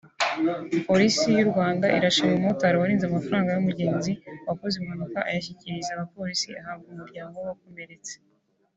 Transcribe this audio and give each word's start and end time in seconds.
Polisi 0.87 1.23
y'uRwanda 1.35 1.85
irashima 1.97 2.31
umumotari 2.33 2.75
warinze 2.79 3.05
amafaranga 3.07 3.49
y'umugenzi 3.51 4.11
wakoze 4.47 4.75
impanuka 4.77 5.17
ayashyikiriza 5.29 5.89
abapolisi 5.93 6.47
ahabwa 6.61 6.87
umuryango 6.95 7.33
w'uwakomeretse 7.37 8.13